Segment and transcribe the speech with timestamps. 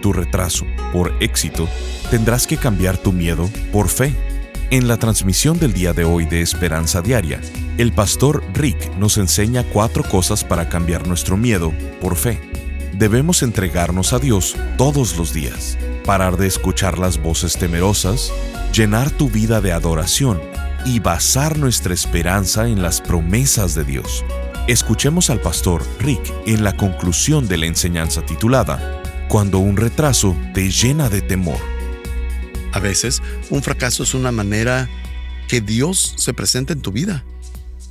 [0.00, 1.68] tu retraso por éxito,
[2.10, 4.14] tendrás que cambiar tu miedo por fe.
[4.70, 7.40] En la transmisión del día de hoy de Esperanza Diaria,
[7.78, 12.40] el pastor Rick nos enseña cuatro cosas para cambiar nuestro miedo por fe.
[12.92, 18.32] Debemos entregarnos a Dios todos los días, parar de escuchar las voces temerosas,
[18.74, 20.40] llenar tu vida de adoración
[20.84, 24.24] y basar nuestra esperanza en las promesas de Dios.
[24.66, 28.97] Escuchemos al pastor Rick en la conclusión de la enseñanza titulada
[29.28, 31.60] cuando un retraso te llena de temor.
[32.72, 34.88] A veces, un fracaso es una manera
[35.48, 37.24] que Dios se presenta en tu vida.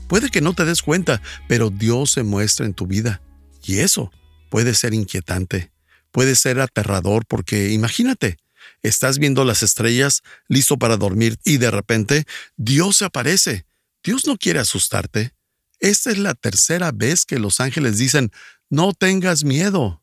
[0.07, 3.21] Puede que no te des cuenta, pero Dios se muestra en tu vida.
[3.63, 4.11] Y eso
[4.49, 5.71] puede ser inquietante,
[6.11, 8.37] puede ser aterrador porque imagínate,
[8.81, 13.65] estás viendo las estrellas, listo para dormir y de repente Dios se aparece.
[14.03, 15.33] Dios no quiere asustarte.
[15.79, 18.31] Esta es la tercera vez que los ángeles dicen,
[18.69, 20.01] no tengas miedo.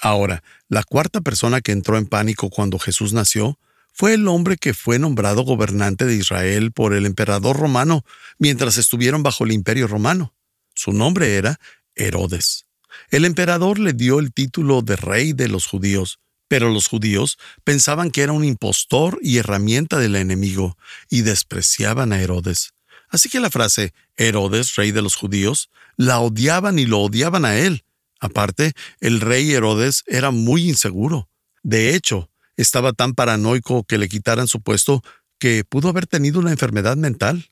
[0.00, 3.58] Ahora, la cuarta persona que entró en pánico cuando Jesús nació
[3.92, 8.04] fue el hombre que fue nombrado gobernante de Israel por el emperador romano
[8.38, 10.34] mientras estuvieron bajo el imperio romano.
[10.74, 11.60] Su nombre era
[11.94, 12.66] Herodes.
[13.10, 18.10] El emperador le dio el título de rey de los judíos, pero los judíos pensaban
[18.10, 20.78] que era un impostor y herramienta del enemigo
[21.10, 22.72] y despreciaban a Herodes.
[23.10, 27.58] Así que la frase Herodes, rey de los judíos, la odiaban y lo odiaban a
[27.58, 27.84] él,
[28.20, 31.28] Aparte, el rey Herodes era muy inseguro.
[31.62, 35.02] De hecho, estaba tan paranoico que le quitaran su puesto
[35.38, 37.50] que pudo haber tenido una enfermedad mental.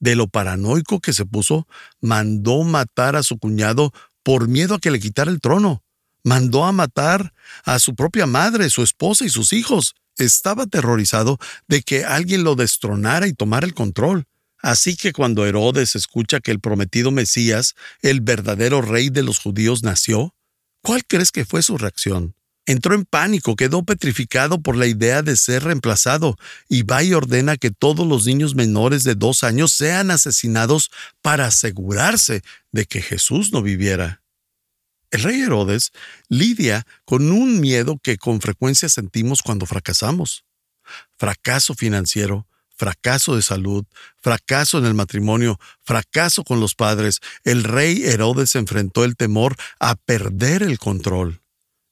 [0.00, 1.68] De lo paranoico que se puso,
[2.00, 5.84] mandó matar a su cuñado por miedo a que le quitara el trono.
[6.24, 7.34] Mandó a matar
[7.64, 9.94] a su propia madre, su esposa y sus hijos.
[10.16, 14.26] Estaba aterrorizado de que alguien lo destronara y tomara el control.
[14.62, 19.82] Así que cuando Herodes escucha que el prometido Mesías, el verdadero rey de los judíos,
[19.82, 20.34] nació,
[20.82, 22.34] ¿cuál crees que fue su reacción?
[22.66, 26.36] Entró en pánico, quedó petrificado por la idea de ser reemplazado,
[26.68, 30.90] y va y ordena que todos los niños menores de dos años sean asesinados
[31.22, 34.22] para asegurarse de que Jesús no viviera.
[35.10, 35.90] El rey Herodes
[36.28, 40.44] lidia con un miedo que con frecuencia sentimos cuando fracasamos.
[41.18, 42.46] Fracaso financiero,
[42.80, 43.84] fracaso de salud,
[44.22, 49.96] fracaso en el matrimonio, fracaso con los padres, el rey Herodes enfrentó el temor a
[49.96, 51.42] perder el control.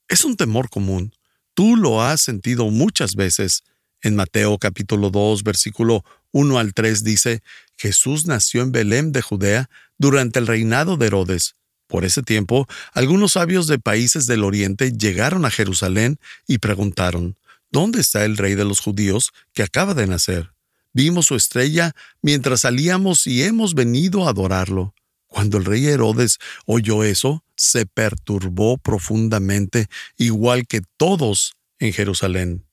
[0.09, 1.13] Es un temor común.
[1.53, 3.65] Tú lo has sentido muchas veces.
[4.01, 7.43] En Mateo capítulo 2, versículo 1 al 3 dice,
[7.77, 11.55] Jesús nació en Belén de Judea durante el reinado de Herodes.
[11.87, 17.37] Por ese tiempo, algunos sabios de países del oriente llegaron a Jerusalén y preguntaron,
[17.71, 20.51] ¿Dónde está el rey de los judíos que acaba de nacer?
[20.93, 24.95] Vimos su estrella mientras salíamos y hemos venido a adorarlo.
[25.27, 32.65] Cuando el rey Herodes oyó eso, se perturbó profundamente, igual que todos en Jerusalén.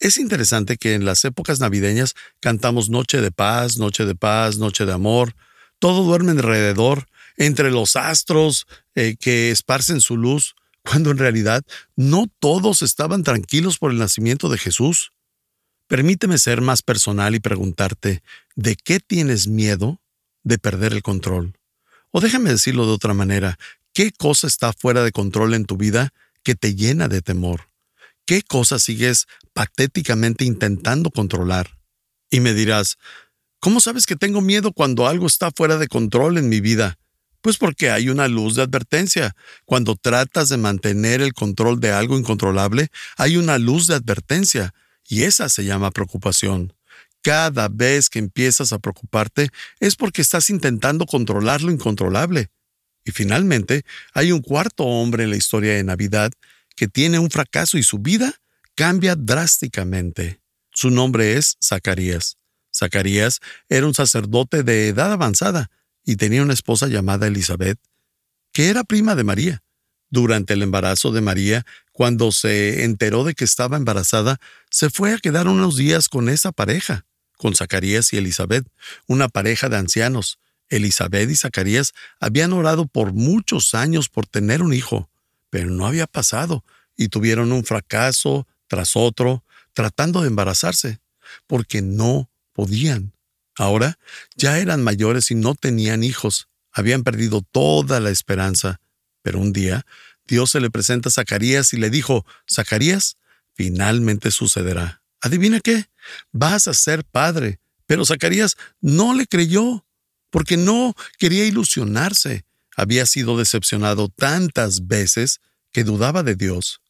[0.00, 4.84] Es interesante que en las épocas navideñas cantamos Noche de paz, Noche de paz, Noche
[4.84, 5.36] de amor.
[5.78, 11.62] Todo duerme alrededor, entre los astros eh, que esparcen su luz, cuando en realidad
[11.94, 15.12] no todos estaban tranquilos por el nacimiento de Jesús.
[15.92, 18.22] Permíteme ser más personal y preguntarte,
[18.56, 20.00] ¿de qué tienes miedo
[20.42, 21.58] de perder el control?
[22.10, 23.58] O déjame decirlo de otra manera,
[23.92, 26.14] ¿qué cosa está fuera de control en tu vida
[26.44, 27.68] que te llena de temor?
[28.24, 31.76] ¿Qué cosa sigues patéticamente intentando controlar?
[32.30, 32.96] Y me dirás,
[33.60, 36.96] ¿cómo sabes que tengo miedo cuando algo está fuera de control en mi vida?
[37.42, 39.36] Pues porque hay una luz de advertencia.
[39.66, 44.72] Cuando tratas de mantener el control de algo incontrolable, hay una luz de advertencia.
[45.08, 46.72] Y esa se llama preocupación.
[47.22, 52.50] Cada vez que empiezas a preocuparte es porque estás intentando controlar lo incontrolable.
[53.04, 53.84] Y finalmente,
[54.14, 56.32] hay un cuarto hombre en la historia de Navidad
[56.76, 58.34] que tiene un fracaso y su vida
[58.74, 60.40] cambia drásticamente.
[60.70, 62.38] Su nombre es Zacarías.
[62.74, 65.70] Zacarías era un sacerdote de edad avanzada
[66.04, 67.78] y tenía una esposa llamada Elizabeth,
[68.52, 69.62] que era prima de María.
[70.12, 74.38] Durante el embarazo de María, cuando se enteró de que estaba embarazada,
[74.68, 77.06] se fue a quedar unos días con esa pareja,
[77.38, 78.66] con Zacarías y Elizabeth,
[79.06, 80.38] una pareja de ancianos.
[80.68, 85.08] Elizabeth y Zacarías habían orado por muchos años por tener un hijo,
[85.48, 86.62] pero no había pasado,
[86.94, 91.00] y tuvieron un fracaso tras otro, tratando de embarazarse,
[91.46, 93.14] porque no podían.
[93.56, 93.98] Ahora
[94.36, 98.78] ya eran mayores y no tenían hijos, habían perdido toda la esperanza.
[99.22, 99.86] Pero un día
[100.26, 103.16] Dios se le presenta a Zacarías y le dijo, Zacarías,
[103.54, 105.02] finalmente sucederá.
[105.20, 105.86] ¿Adivina qué?
[106.32, 107.60] Vas a ser padre.
[107.86, 109.84] Pero Zacarías no le creyó,
[110.30, 112.44] porque no quería ilusionarse.
[112.76, 115.40] Había sido decepcionado tantas veces
[115.72, 116.80] que dudaba de Dios.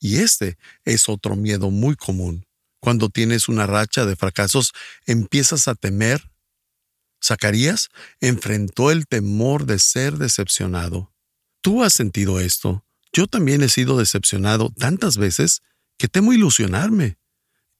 [0.00, 2.46] Y este es otro miedo muy común.
[2.80, 4.72] Cuando tienes una racha de fracasos,
[5.06, 6.30] empiezas a temer.
[7.22, 7.90] Zacarías
[8.20, 11.09] enfrentó el temor de ser decepcionado.
[11.62, 12.84] Tú has sentido esto.
[13.12, 15.62] Yo también he sido decepcionado tantas veces
[15.98, 17.18] que temo ilusionarme.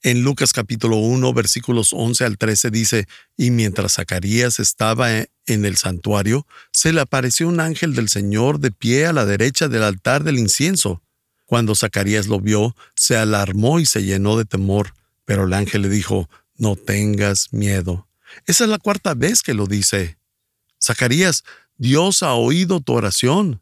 [0.03, 5.77] En Lucas capítulo 1 versículos 11 al 13 dice, y mientras Zacarías estaba en el
[5.77, 10.25] santuario, se le apareció un ángel del Señor de pie a la derecha del altar
[10.25, 11.03] del incienso.
[11.47, 14.95] Cuando Zacarías lo vio, se alarmó y se llenó de temor,
[15.25, 18.09] pero el ángel le dijo, no tengas miedo.
[18.47, 20.19] Esa es la cuarta vez que lo dice.
[20.83, 21.45] Zacarías,
[21.77, 23.61] Dios ha oído tu oración.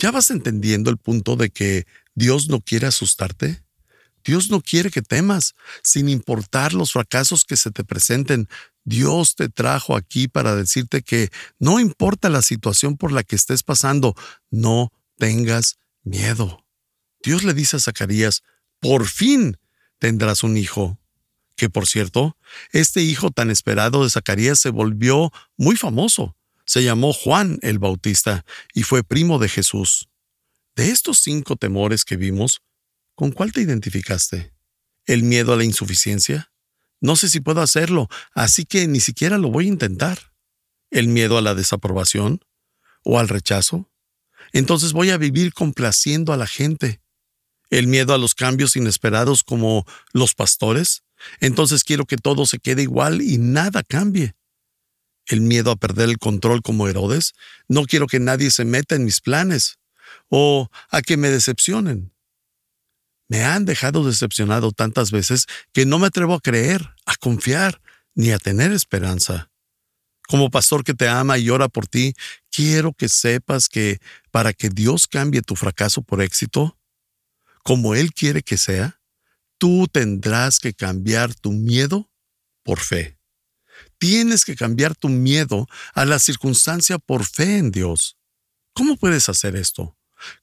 [0.00, 3.62] ¿Ya vas entendiendo el punto de que Dios no quiere asustarte?
[4.24, 8.48] Dios no quiere que temas, sin importar los fracasos que se te presenten.
[8.82, 13.62] Dios te trajo aquí para decirte que no importa la situación por la que estés
[13.62, 14.14] pasando,
[14.50, 16.64] no tengas miedo.
[17.22, 18.42] Dios le dice a Zacarías,
[18.80, 19.58] por fin
[19.98, 20.98] tendrás un hijo.
[21.56, 22.38] Que por cierto,
[22.72, 26.34] este hijo tan esperado de Zacarías se volvió muy famoso.
[26.70, 30.08] Se llamó Juan el Bautista y fue primo de Jesús.
[30.76, 32.62] De estos cinco temores que vimos,
[33.16, 34.54] ¿con cuál te identificaste?
[35.04, 36.52] ¿El miedo a la insuficiencia?
[37.00, 40.32] No sé si puedo hacerlo, así que ni siquiera lo voy a intentar.
[40.92, 42.44] ¿El miedo a la desaprobación?
[43.02, 43.90] ¿O al rechazo?
[44.52, 47.02] Entonces voy a vivir complaciendo a la gente
[47.70, 51.02] el miedo a los cambios inesperados como los pastores,
[51.40, 54.36] entonces quiero que todo se quede igual y nada cambie.
[55.26, 57.34] El miedo a perder el control como Herodes,
[57.68, 59.78] no quiero que nadie se meta en mis planes
[60.28, 62.12] o a que me decepcionen.
[63.28, 67.80] Me han dejado decepcionado tantas veces que no me atrevo a creer, a confiar,
[68.14, 69.50] ni a tener esperanza.
[70.26, 72.14] Como pastor que te ama y ora por ti,
[72.50, 74.00] quiero que sepas que
[74.30, 76.76] para que Dios cambie tu fracaso por éxito,
[77.62, 79.00] como Él quiere que sea,
[79.58, 82.10] tú tendrás que cambiar tu miedo
[82.64, 83.19] por fe.
[84.00, 88.16] Tienes que cambiar tu miedo a la circunstancia por fe en Dios.
[88.72, 89.94] ¿Cómo puedes hacer esto?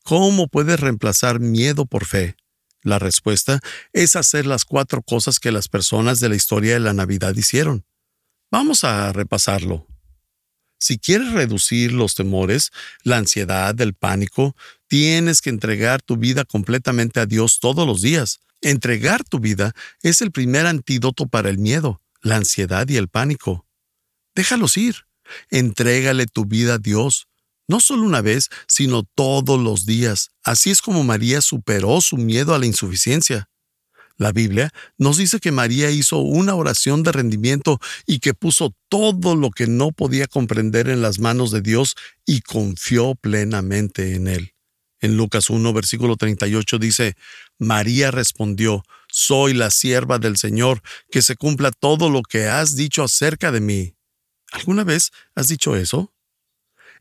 [0.04, 2.36] ¿Cómo puedes reemplazar miedo por fe?
[2.84, 3.60] La respuesta
[3.94, 7.84] es hacer las cuatro cosas que las personas de la historia de la Navidad hicieron.
[8.52, 9.88] Vamos a repasarlo.
[10.80, 12.70] Si quieres reducir los temores,
[13.02, 14.56] la ansiedad, el pánico,
[14.86, 18.40] tienes que entregar tu vida completamente a Dios todos los días.
[18.62, 19.74] Entregar tu vida
[20.04, 23.66] es el primer antídoto para el miedo, la ansiedad y el pánico.
[24.36, 25.08] Déjalos ir.
[25.50, 27.28] Entrégale tu vida a Dios,
[27.68, 30.30] no solo una vez, sino todos los días.
[30.44, 33.50] Así es como María superó su miedo a la insuficiencia.
[34.16, 39.36] La Biblia nos dice que María hizo una oración de rendimiento y que puso todo
[39.36, 41.96] lo que no podía comprender en las manos de Dios
[42.26, 44.54] y confió plenamente en Él.
[45.00, 47.16] En Lucas 1, versículo 38 dice,
[47.60, 53.04] María respondió, Soy la sierva del Señor, que se cumpla todo lo que has dicho
[53.04, 53.96] acerca de mí.
[54.52, 56.14] ¿Alguna vez has dicho eso?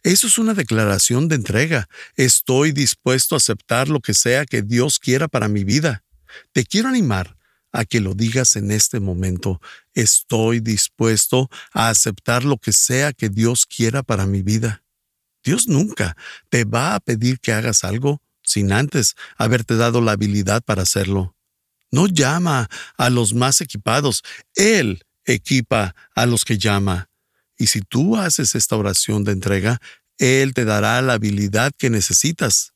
[0.03, 1.89] Eso es una declaración de entrega.
[2.15, 6.05] Estoy dispuesto a aceptar lo que sea que Dios quiera para mi vida.
[6.53, 7.37] Te quiero animar
[7.73, 9.61] a que lo digas en este momento.
[9.95, 14.83] Estoy dispuesto a aceptar lo que sea que Dios quiera para mi vida.
[15.45, 16.17] Dios nunca
[16.49, 21.36] te va a pedir que hagas algo sin antes haberte dado la habilidad para hacerlo.
[21.91, 24.23] No llama a los más equipados,
[24.55, 27.09] Él equipa a los que llama.
[27.59, 29.81] Y si tú haces esta oración de entrega,
[30.19, 32.73] Él te dará la habilidad que necesitas.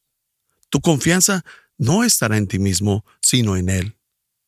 [0.69, 1.45] Tu confianza
[1.79, 3.97] no estará en ti mismo, sino en Él.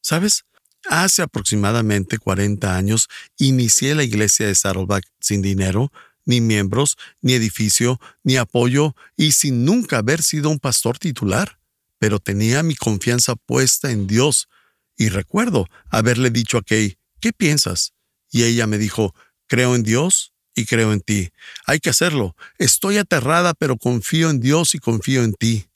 [0.03, 0.45] ¿Sabes?
[0.89, 5.93] Hace aproximadamente 40 años inicié la iglesia de Saddleback sin dinero,
[6.25, 11.59] ni miembros, ni edificio, ni apoyo y sin nunca haber sido un pastor titular,
[12.03, 14.49] pero tenía mi confianza puesta en Dios.
[14.97, 17.93] Y recuerdo haberle dicho a Kay, ¿qué piensas?
[18.29, 19.15] Y ella me dijo,
[19.47, 21.31] creo en Dios y creo en ti.
[21.65, 22.35] Hay que hacerlo.
[22.59, 25.69] Estoy aterrada, pero confío en Dios y confío en ti.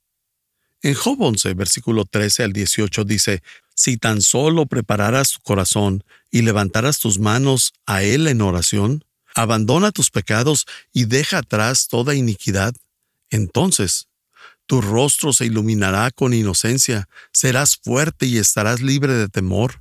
[0.82, 3.44] En Job 11, versículo 13 al 18 dice,
[3.76, 6.02] Si tan solo prepararas tu corazón
[6.32, 9.04] y levantaras tus manos a Él en oración,
[9.36, 12.74] abandona tus pecados y deja atrás toda iniquidad,
[13.30, 14.08] entonces
[14.66, 19.80] Tu rostro se iluminará con inocencia, serás fuerte y estarás libre de temor.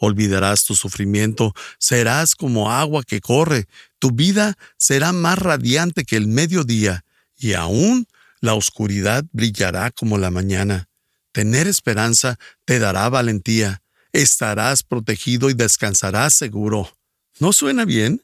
[0.00, 3.66] Olvidarás tu sufrimiento, serás como agua que corre,
[3.98, 7.04] tu vida será más radiante que el mediodía,
[7.36, 8.06] y aún
[8.40, 10.88] la oscuridad brillará como la mañana.
[11.30, 13.80] Tener esperanza te dará valentía,
[14.12, 16.96] estarás protegido y descansarás seguro.
[17.38, 18.22] ¿No suena bien?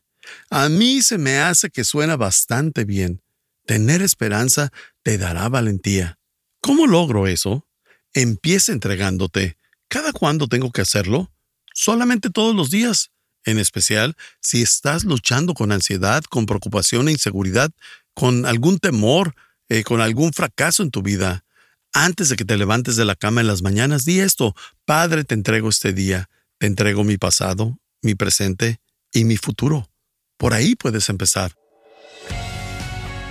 [0.50, 3.22] A mí se me hace que suena bastante bien.
[3.66, 4.72] Tener esperanza
[5.08, 6.18] te dará valentía.
[6.60, 7.66] ¿Cómo logro eso?
[8.12, 9.56] Empieza entregándote.
[9.88, 11.32] ¿Cada cuándo tengo que hacerlo?
[11.72, 13.10] Solamente todos los días.
[13.46, 17.70] En especial si estás luchando con ansiedad, con preocupación e inseguridad,
[18.12, 19.34] con algún temor,
[19.70, 21.42] eh, con algún fracaso en tu vida.
[21.94, 25.32] Antes de que te levantes de la cama en las mañanas, di esto, Padre, te
[25.32, 28.78] entrego este día, te entrego mi pasado, mi presente
[29.10, 29.88] y mi futuro.
[30.36, 31.54] Por ahí puedes empezar.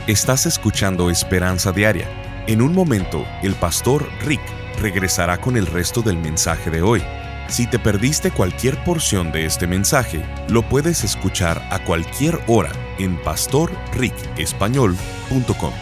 [0.08, 2.08] Estás escuchando Esperanza Diaria.
[2.48, 4.40] En un momento, el pastor Rick
[4.80, 7.04] regresará con el resto del mensaje de hoy.
[7.50, 13.22] Si te perdiste cualquier porción de este mensaje, lo puedes escuchar a cualquier hora en
[13.22, 15.74] pastorricespañol.com.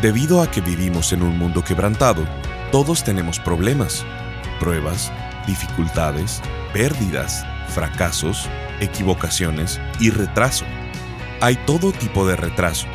[0.00, 2.26] Debido a que vivimos en un mundo quebrantado,
[2.70, 4.02] todos tenemos problemas,
[4.60, 5.12] pruebas,
[5.46, 6.40] dificultades,
[6.72, 8.48] pérdidas, fracasos,
[8.80, 10.64] equivocaciones y retraso.
[11.42, 12.86] Hay todo tipo de retraso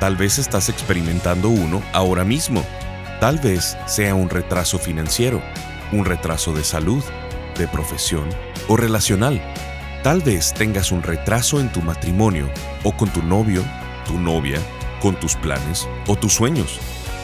[0.00, 2.64] Tal vez estás experimentando uno ahora mismo.
[3.20, 5.40] Tal vez sea un retraso financiero,
[5.92, 7.02] un retraso de salud,
[7.56, 8.28] de profesión
[8.68, 9.40] o relacional.
[10.02, 12.50] Tal vez tengas un retraso en tu matrimonio
[12.82, 13.64] o con tu novio,
[14.04, 14.58] tu novia,
[15.00, 16.78] con tus planes o tus sueños.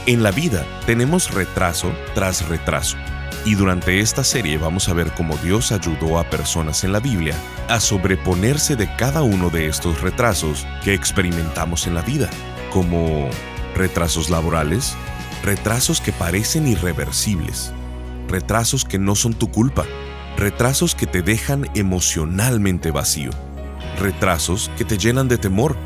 [0.06, 2.96] En la vida tenemos retraso tras retraso.
[3.44, 7.34] Y durante esta serie vamos a ver cómo Dios ayudó a personas en la Biblia
[7.68, 12.30] a sobreponerse de cada uno de estos retrasos que experimentamos en la vida
[12.70, 13.28] como
[13.74, 14.94] retrasos laborales,
[15.42, 17.72] retrasos que parecen irreversibles,
[18.28, 19.84] retrasos que no son tu culpa,
[20.36, 23.30] retrasos que te dejan emocionalmente vacío,
[23.98, 25.76] retrasos que te llenan de temor,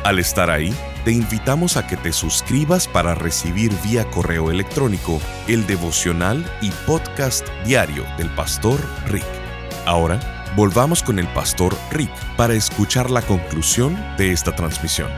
[0.04, 0.74] Al estar ahí,
[1.06, 7.48] te invitamos a que te suscribas para recibir vía correo electrónico el devocional y podcast
[7.66, 9.26] diario del pastor Rick.
[9.86, 15.10] Ahora, volvamos con el pastor Rick para escuchar la conclusión de esta transmisión.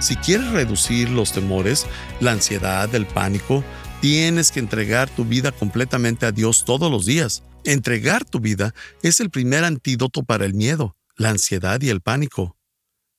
[0.00, 1.86] Si quieres reducir los temores,
[2.20, 3.64] la ansiedad, el pánico,
[4.00, 7.42] tienes que entregar tu vida completamente a Dios todos los días.
[7.64, 12.56] Entregar tu vida es el primer antídoto para el miedo, la ansiedad y el pánico.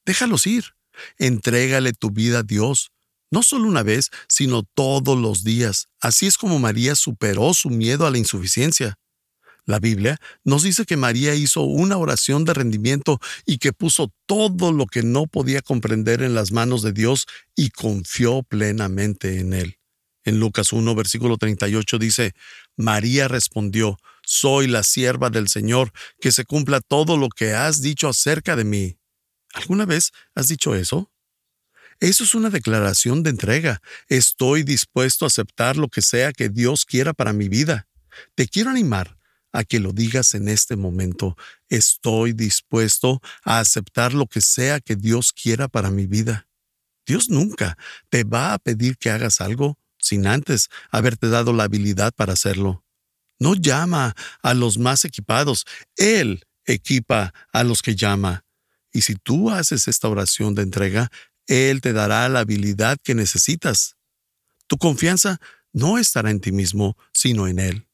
[0.06, 0.74] Déjalos ir.
[1.18, 2.92] Entrégale tu vida a Dios,
[3.32, 5.88] no solo una vez, sino todos los días.
[6.00, 9.00] Así es como María superó su miedo a la insuficiencia.
[9.66, 14.74] La Biblia nos dice que María hizo una oración de rendimiento y que puso todo
[14.74, 19.78] lo que no podía comprender en las manos de Dios y confió plenamente en Él.
[20.26, 22.34] En Lucas 1, versículo 38 dice,
[22.76, 28.08] María respondió, Soy la sierva del Señor, que se cumpla todo lo que has dicho
[28.08, 28.98] acerca de mí.
[29.54, 31.12] ¿Alguna vez has dicho eso?
[32.00, 33.82] Eso es una declaración de entrega.
[34.10, 37.88] Estoy dispuesto a aceptar lo que sea que Dios quiera para mi vida.
[38.36, 39.18] Te quiero animar
[39.54, 41.38] a que lo digas en este momento.
[41.70, 46.48] Estoy dispuesto a aceptar lo que sea que Dios quiera para mi vida.
[47.06, 47.78] Dios nunca
[48.10, 52.84] te va a pedir que hagas algo sin antes haberte dado la habilidad para hacerlo.
[53.40, 58.43] No llama a los más equipados, Él equipa a los que llama.
[58.94, 61.12] Y si tú haces esta oración de entrega,
[61.48, 63.98] Él te dará la habilidad que necesitas.
[64.68, 65.42] Tu confianza
[65.74, 67.88] no estará en ti mismo, sino en Él.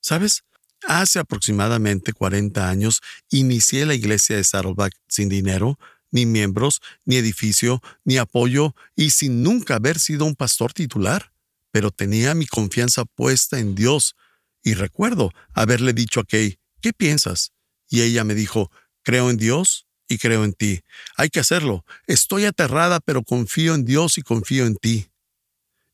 [0.00, 0.44] ¿Sabes?
[0.86, 5.78] Hace aproximadamente 40 años inicié la iglesia de Saddleback sin dinero,
[6.10, 11.32] ni miembros, ni edificio, ni apoyo, y sin nunca haber sido un pastor titular.
[11.70, 14.16] Pero tenía mi confianza puesta en Dios,
[14.62, 17.52] y recuerdo haberle dicho a Kay, ¿qué piensas?
[17.88, 18.70] Y ella me dijo,
[19.02, 20.82] creo en Dios y creo en ti.
[21.16, 21.84] Hay que hacerlo.
[22.06, 25.08] Estoy aterrada, pero confío en Dios y confío en ti.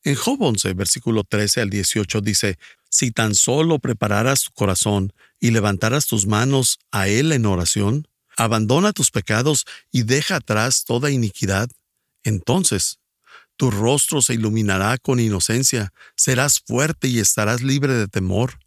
[0.04, 2.58] En Job 11, versículo 13 al 18 dice,
[2.90, 8.92] Si tan solo prepararas tu corazón y levantaras tus manos a Él en oración, abandona
[8.92, 11.70] tus pecados y deja atrás toda iniquidad,
[12.24, 12.98] entonces
[13.56, 18.58] tu rostro se iluminará con inocencia, serás fuerte y estarás libre de temor.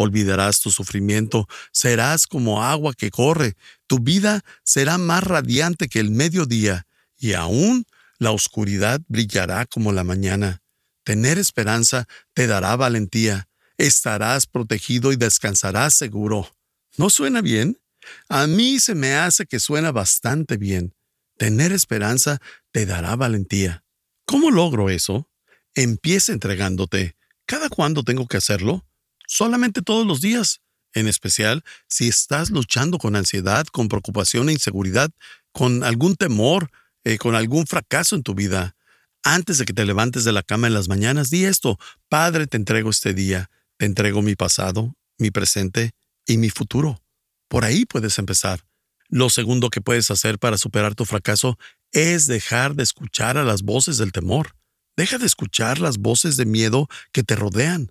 [0.00, 3.56] Olvidarás tu sufrimiento, serás como agua que corre,
[3.88, 6.86] tu vida será más radiante que el mediodía,
[7.16, 7.84] y aún
[8.18, 10.62] la oscuridad brillará como la mañana.
[11.02, 16.48] Tener esperanza te dará valentía, estarás protegido y descansarás seguro.
[16.96, 17.80] ¿No suena bien?
[18.28, 20.94] A mí se me hace que suena bastante bien.
[21.38, 22.38] Tener esperanza
[22.70, 23.82] te dará valentía.
[24.26, 25.28] ¿Cómo logro eso?
[25.74, 27.16] Empieza entregándote.
[27.46, 28.87] ¿Cada cuándo tengo que hacerlo?
[29.28, 30.60] Solamente todos los días,
[30.94, 35.10] en especial si estás luchando con ansiedad, con preocupación e inseguridad,
[35.52, 36.70] con algún temor,
[37.04, 38.74] eh, con algún fracaso en tu vida.
[39.22, 42.56] Antes de que te levantes de la cama en las mañanas, di esto, Padre, te
[42.56, 45.92] entrego este día, te entrego mi pasado, mi presente
[46.26, 47.02] y mi futuro.
[47.48, 48.64] Por ahí puedes empezar.
[49.08, 51.58] Lo segundo que puedes hacer para superar tu fracaso
[51.92, 54.54] es dejar de escuchar a las voces del temor.
[54.96, 57.90] Deja de escuchar las voces de miedo que te rodean.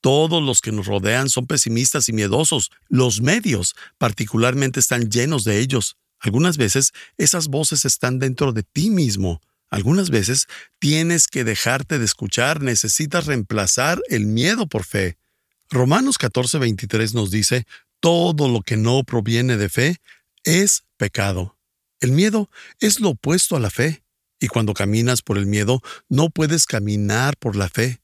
[0.00, 2.70] Todos los que nos rodean son pesimistas y miedosos.
[2.88, 5.96] Los medios particularmente están llenos de ellos.
[6.20, 9.40] Algunas veces esas voces están dentro de ti mismo.
[9.70, 10.46] Algunas veces
[10.78, 15.18] tienes que dejarte de escuchar, necesitas reemplazar el miedo por fe.
[15.70, 17.66] Romanos 14:23 nos dice,
[18.00, 20.00] todo lo que no proviene de fe
[20.44, 21.58] es pecado.
[22.00, 22.48] El miedo
[22.80, 24.04] es lo opuesto a la fe,
[24.40, 28.00] y cuando caminas por el miedo no puedes caminar por la fe.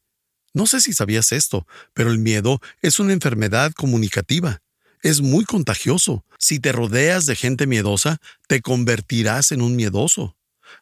[0.54, 4.62] No sé si sabías esto, pero el miedo es una enfermedad comunicativa.
[5.02, 6.24] Es muy contagioso.
[6.38, 10.36] Si te rodeas de gente miedosa, te convertirás en un miedoso.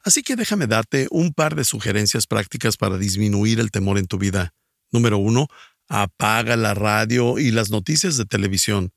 [0.05, 4.19] Así que déjame darte un par de sugerencias prácticas para disminuir el temor en tu
[4.19, 4.55] vida.
[4.91, 5.49] Número uno,
[5.89, 8.93] apaga la radio y las noticias de televisión.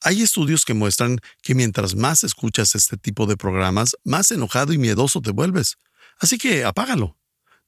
[0.00, 4.78] Hay estudios que muestran que mientras más escuchas este tipo de programas, más enojado y
[4.78, 5.76] miedoso te vuelves.
[6.18, 7.18] Así que apágalo.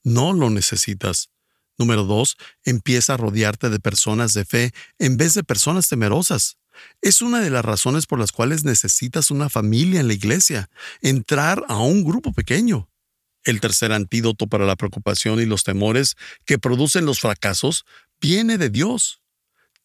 [0.03, 1.31] No lo necesitas.
[1.79, 6.59] Número dos, empieza a rodearte de personas de fe en vez de personas temerosas.
[7.03, 11.65] Es una de las razones por las cuales necesitas una familia en la iglesia, entrar
[11.69, 12.89] a un grupo pequeño.
[13.45, 17.85] El tercer antídoto para la preocupación y los temores que producen los fracasos
[18.21, 19.21] viene de Dios.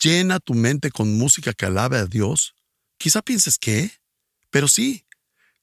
[0.01, 2.55] Llena tu mente con música que alabe a Dios.
[2.97, 3.91] Quizá pienses que,
[4.49, 5.05] pero sí.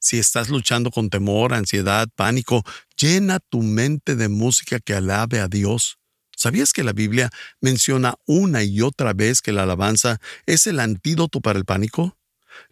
[0.01, 2.63] Si estás luchando con temor, ansiedad, pánico,
[2.97, 5.99] llena tu mente de música que alabe a Dios.
[6.39, 11.41] ¿Sabías que la Biblia menciona una y otra vez que la alabanza es el antídoto
[11.41, 12.17] para el pánico?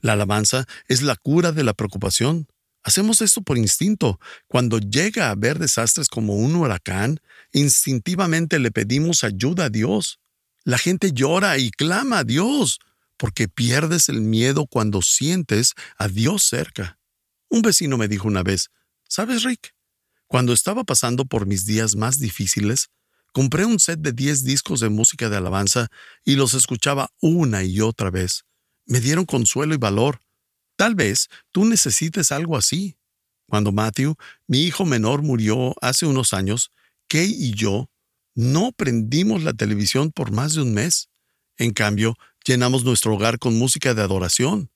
[0.00, 2.46] La alabanza es la cura de la preocupación.
[2.85, 4.20] Hacemos esto por instinto.
[4.46, 7.18] Cuando llega a haber desastres como un huracán,
[7.52, 10.20] instintivamente le pedimos ayuda a Dios.
[10.62, 12.79] La gente llora y clama a Dios,
[13.16, 17.00] porque pierdes el miedo cuando sientes a Dios cerca.
[17.48, 18.70] Un vecino me dijo una vez,
[19.09, 19.74] ¿sabes, Rick?
[20.29, 22.90] Cuando estaba pasando por mis días más difíciles,
[23.37, 25.88] Compré un set de 10 discos de música de alabanza
[26.25, 28.46] y los escuchaba una y otra vez.
[28.87, 30.22] Me dieron consuelo y valor.
[30.75, 32.96] Tal vez tú necesites algo así.
[33.46, 34.14] Cuando Matthew,
[34.46, 36.72] mi hijo menor, murió hace unos años,
[37.09, 37.90] Kay y yo
[38.35, 41.11] no prendimos la televisión por más de un mes.
[41.59, 44.70] En cambio, llenamos nuestro hogar con música de adoración.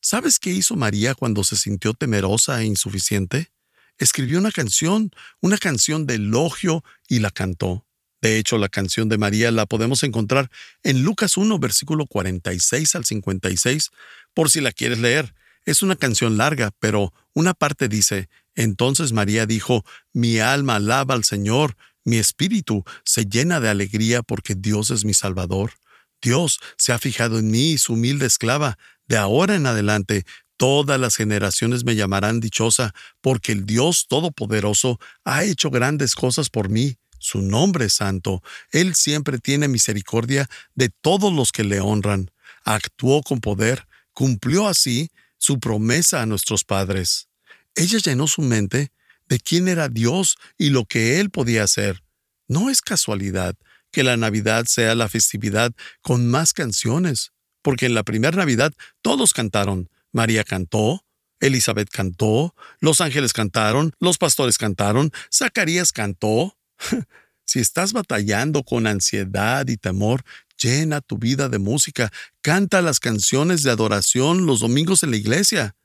[0.00, 3.52] ¿Sabes qué hizo María cuando se sintió temerosa e insuficiente?
[3.98, 5.10] Escribió una canción,
[5.42, 7.85] una canción de elogio y la cantó.
[8.26, 10.50] De hecho, la canción de María la podemos encontrar
[10.82, 13.90] en Lucas 1, versículo 46 al 56,
[14.34, 15.32] por si la quieres leer.
[15.64, 21.22] Es una canción larga, pero una parte dice, entonces María dijo, mi alma alaba al
[21.22, 25.74] Señor, mi espíritu se llena de alegría porque Dios es mi Salvador.
[26.20, 28.76] Dios se ha fijado en mí, su humilde esclava.
[29.06, 30.24] De ahora en adelante,
[30.56, 36.70] todas las generaciones me llamarán dichosa, porque el Dios Todopoderoso ha hecho grandes cosas por
[36.70, 36.98] mí.
[37.26, 38.40] Su nombre es santo.
[38.70, 42.30] Él siempre tiene misericordia de todos los que le honran.
[42.62, 47.26] Actuó con poder, cumplió así su promesa a nuestros padres.
[47.74, 48.92] Ella llenó su mente
[49.28, 52.04] de quién era Dios y lo que Él podía hacer.
[52.46, 53.56] No es casualidad
[53.90, 59.32] que la Navidad sea la festividad con más canciones, porque en la primera Navidad todos
[59.32, 59.90] cantaron.
[60.12, 61.04] María cantó,
[61.40, 66.56] Elizabeth cantó, los ángeles cantaron, los pastores cantaron, Zacarías cantó.
[67.44, 70.22] si estás batallando con ansiedad y temor,
[70.60, 72.10] llena tu vida de música,
[72.40, 75.76] canta las canciones de adoración los domingos en la iglesia.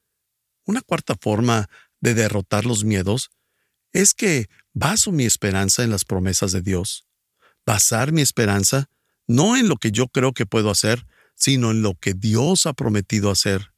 [0.66, 3.32] Una cuarta forma de derrotar los miedos
[3.94, 7.06] es que baso mi esperanza en las promesas de Dios.
[7.66, 8.90] Basar mi esperanza
[9.28, 12.74] no en lo que yo creo que puedo hacer, sino en lo que Dios ha
[12.74, 13.74] prometido hacer.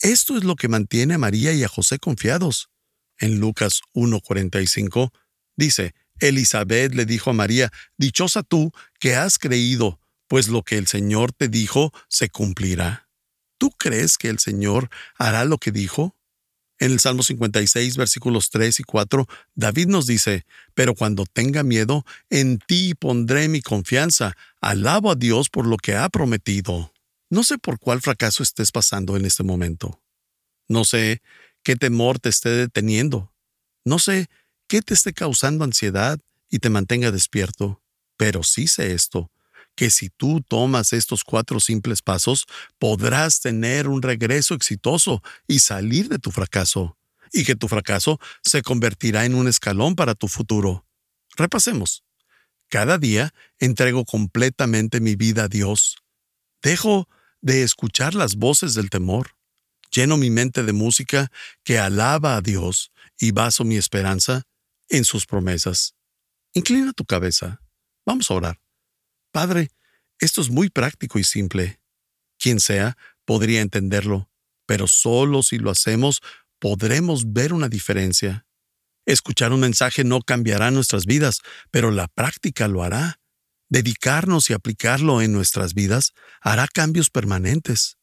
[0.00, 2.68] Esto es lo que mantiene a María y a José confiados.
[3.18, 5.10] En Lucas 1.45
[5.56, 5.94] dice,
[6.28, 11.32] Elizabeth le dijo a María, Dichosa tú que has creído, pues lo que el Señor
[11.32, 13.08] te dijo se cumplirá.
[13.58, 16.16] ¿Tú crees que el Señor hará lo que dijo?
[16.78, 22.04] En el Salmo 56, versículos 3 y 4, David nos dice, Pero cuando tenga miedo,
[22.30, 26.92] en ti pondré mi confianza, alabo a Dios por lo que ha prometido.
[27.30, 30.02] No sé por cuál fracaso estés pasando en este momento.
[30.68, 31.22] No sé
[31.62, 33.32] qué temor te esté deteniendo.
[33.84, 34.28] No sé
[34.68, 36.18] qué te esté causando ansiedad
[36.50, 37.82] y te mantenga despierto.
[38.16, 39.30] Pero sí sé esto,
[39.74, 42.46] que si tú tomas estos cuatro simples pasos,
[42.78, 46.96] podrás tener un regreso exitoso y salir de tu fracaso,
[47.32, 50.86] y que tu fracaso se convertirá en un escalón para tu futuro.
[51.36, 52.04] Repasemos.
[52.68, 55.96] Cada día entrego completamente mi vida a Dios.
[56.62, 57.08] Dejo
[57.40, 59.36] de escuchar las voces del temor.
[59.90, 61.30] Lleno mi mente de música
[61.62, 64.44] que alaba a Dios y baso mi esperanza
[64.88, 65.94] en sus promesas.
[66.52, 67.60] Inclina tu cabeza.
[68.06, 68.60] Vamos a orar.
[69.32, 69.70] Padre,
[70.20, 71.80] esto es muy práctico y simple.
[72.38, 74.30] Quien sea podría entenderlo,
[74.66, 76.22] pero solo si lo hacemos
[76.58, 78.46] podremos ver una diferencia.
[79.06, 83.20] Escuchar un mensaje no cambiará nuestras vidas, pero la práctica lo hará.
[83.68, 87.98] Dedicarnos y aplicarlo en nuestras vidas hará cambios permanentes.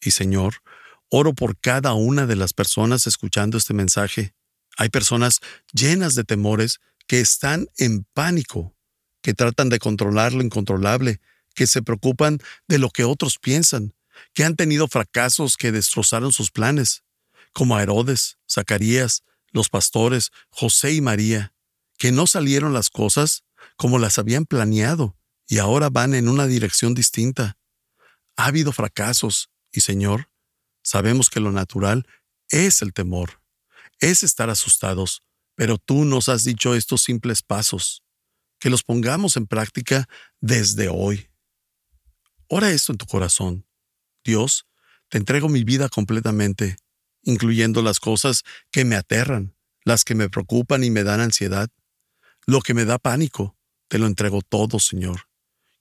[0.00, 0.56] Y Señor,
[1.08, 4.34] oro por cada una de las personas escuchando este mensaje.
[4.76, 5.40] Hay personas
[5.72, 8.76] llenas de temores que están en pánico,
[9.22, 11.20] que tratan de controlar lo incontrolable,
[11.54, 13.94] que se preocupan de lo que otros piensan,
[14.34, 17.02] que han tenido fracasos que destrozaron sus planes,
[17.52, 21.54] como a Herodes, Zacarías, los pastores, José y María,
[21.96, 23.44] que no salieron las cosas
[23.76, 25.16] como las habían planeado
[25.48, 27.56] y ahora van en una dirección distinta.
[28.36, 30.28] Ha habido fracasos y Señor,
[30.82, 32.06] sabemos que lo natural
[32.50, 33.40] es el temor,
[34.00, 35.22] es estar asustados,
[35.54, 38.02] pero tú nos has dicho estos simples pasos,
[38.58, 40.08] que los pongamos en práctica
[40.40, 41.28] desde hoy.
[42.48, 43.66] Ora esto en tu corazón.
[44.24, 44.66] Dios,
[45.08, 46.76] te entrego mi vida completamente,
[47.22, 49.54] incluyendo las cosas que me aterran,
[49.84, 51.70] las que me preocupan y me dan ansiedad,
[52.46, 53.56] lo que me da pánico,
[53.88, 55.28] te lo entrego todo, Señor.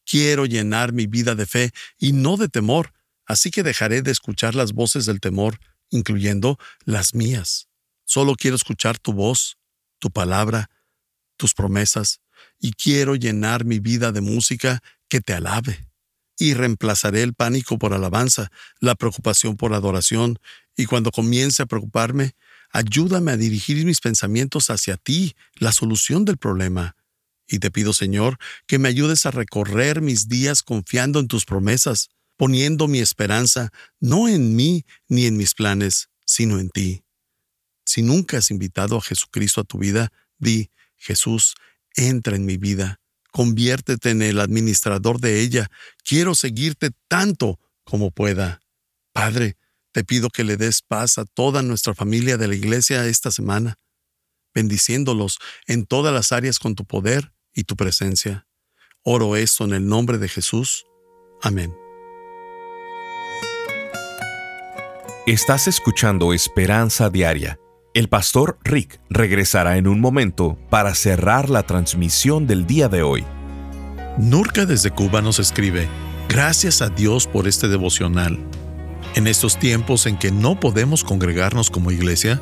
[0.06, 2.94] Quiero llenar mi vida de fe y no de temor,
[3.26, 7.68] así que dejaré de escuchar las voces del temor, incluyendo las mías.
[8.06, 9.58] Solo quiero escuchar tu voz,
[10.00, 10.70] tu palabra,
[11.38, 12.22] tus promesas,
[12.60, 15.90] y quiero llenar mi vida de música que te alabe.
[16.38, 20.40] Y reemplazaré el pánico por alabanza, la preocupación por adoración,
[20.78, 22.36] y cuando comience a preocuparme,
[22.72, 26.96] ayúdame a dirigir mis pensamientos hacia ti, la solución del problema,
[27.48, 28.38] y te pido, Señor,
[28.68, 34.28] que me ayudes a recorrer mis días confiando en tus promesas, poniendo mi esperanza no
[34.28, 37.05] en mí ni en mis planes, sino en ti.
[37.86, 41.56] Si nunca has invitado a Jesucristo a tu vida, di, Jesús,
[41.96, 43.00] entra en mi vida,
[43.32, 45.70] conviértete en el administrador de ella,
[46.04, 48.62] quiero seguirte tanto como pueda.
[49.14, 49.58] Padre,
[49.92, 53.78] te pido que le des paz a toda nuestra familia de la iglesia esta semana,
[54.54, 58.48] bendiciéndolos en todas las áreas con tu poder y tu presencia.
[59.04, 60.86] Oro esto en el nombre de Jesús.
[61.42, 61.74] Amén.
[65.28, 67.60] Estás escuchando Esperanza Diaria.
[67.96, 73.24] El pastor Rick regresará en un momento para cerrar la transmisión del día de hoy.
[74.18, 75.88] Nurka desde Cuba nos escribe,
[76.28, 78.38] gracias a Dios por este devocional.
[79.16, 82.42] En estos tiempos en que no podemos congregarnos como iglesia,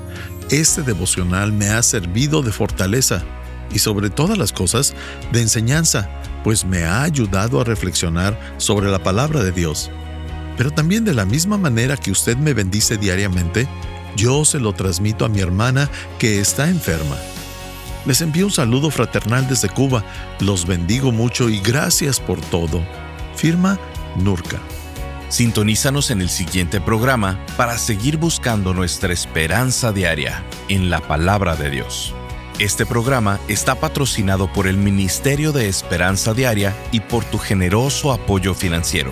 [0.50, 3.24] este devocional me ha servido de fortaleza
[3.72, 4.96] y sobre todas las cosas
[5.32, 6.10] de enseñanza,
[6.44, 9.92] pues me ha ayudado a reflexionar sobre la palabra de Dios.
[10.58, 13.68] Pero también de la misma manera que usted me bendice diariamente,
[14.16, 17.18] yo se lo transmito a mi hermana que está enferma.
[18.06, 20.04] Les envío un saludo fraternal desde Cuba,
[20.40, 22.86] los bendigo mucho y gracias por todo.
[23.36, 23.80] Firma
[24.18, 24.60] Nurka.
[25.30, 31.70] Sintonízanos en el siguiente programa para seguir buscando nuestra esperanza diaria en la palabra de
[31.72, 32.14] Dios.
[32.60, 38.54] Este programa está patrocinado por el Ministerio de Esperanza Diaria y por tu generoso apoyo
[38.54, 39.12] financiero.